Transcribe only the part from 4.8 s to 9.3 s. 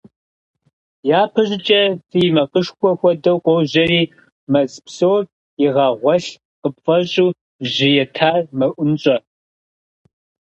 псор игъэгъуэлъ къыпфӀэщӀу, жьы етар мэӀунщӀэ.